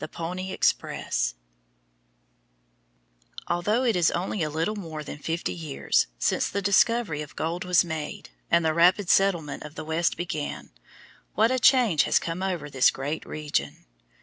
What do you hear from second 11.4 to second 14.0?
a change has come over this great region!